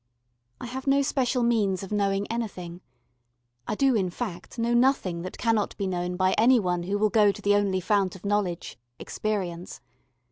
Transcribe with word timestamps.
I 0.59 0.65
have 0.65 0.87
no 0.87 1.03
special 1.03 1.43
means 1.43 1.83
of 1.83 1.91
knowing 1.91 2.25
anything: 2.25 2.81
I 3.67 3.75
do, 3.75 3.93
in 3.93 4.09
fact, 4.09 4.57
know 4.57 4.73
nothing 4.73 5.21
that 5.21 5.37
cannot 5.37 5.77
be 5.77 5.85
known 5.85 6.15
by 6.15 6.33
any 6.39 6.59
one 6.59 6.81
who 6.81 6.97
will 6.97 7.11
go 7.11 7.31
to 7.31 7.39
the 7.41 7.53
only 7.53 7.79
fount 7.81 8.15
of 8.15 8.25
knowledge, 8.25 8.79
experience. 8.97 9.79